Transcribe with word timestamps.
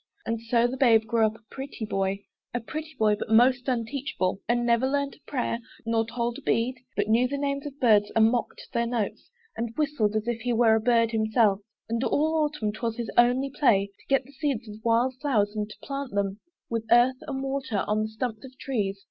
And 0.25 0.41
so 0.41 0.65
the 0.65 0.77
babe 0.77 1.05
grew 1.05 1.27
up 1.27 1.35
a 1.35 1.43
pretty 1.53 1.85
boy, 1.85 2.25
A 2.55 2.59
pretty 2.59 2.95
boy, 2.97 3.17
but 3.19 3.29
most 3.29 3.67
unteachable 3.67 4.41
And 4.49 4.65
never 4.65 4.87
learnt 4.89 5.17
a 5.17 5.19
prayer, 5.27 5.59
nor 5.85 6.07
told 6.07 6.39
a 6.39 6.41
bead, 6.41 6.79
But 6.95 7.07
knew 7.07 7.27
the 7.27 7.37
names 7.37 7.67
of 7.67 7.79
birds, 7.79 8.11
and 8.15 8.31
mocked 8.31 8.67
their 8.73 8.87
notes, 8.87 9.29
And 9.55 9.75
whistled, 9.77 10.15
as 10.15 10.25
he 10.25 10.53
were 10.53 10.73
a 10.73 10.79
bird 10.81 11.11
himself: 11.11 11.59
And 11.87 12.03
all 12.03 12.31
the 12.31 12.37
autumn 12.57 12.71
'twas 12.73 12.97
his 12.97 13.11
only 13.15 13.51
play 13.51 13.91
To 13.99 14.05
get 14.07 14.23
the 14.23 14.31
seeds 14.31 14.67
of 14.67 14.83
wild 14.83 15.13
flowers, 15.21 15.53
and 15.55 15.69
to 15.69 15.75
plant 15.83 16.15
them 16.15 16.39
With 16.67 16.87
earth 16.91 17.17
and 17.27 17.43
water, 17.43 17.85
on 17.87 18.01
the 18.01 18.09
stumps 18.09 18.43
of 18.43 18.57
trees. 18.57 18.97